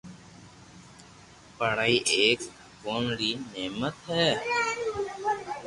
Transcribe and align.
پڙائي 1.57 1.97
ايڪ 2.13 2.39
ڀگوان 2.55 3.03
ري 3.17 3.31
نعمت 3.53 3.95
ھي 4.09 4.27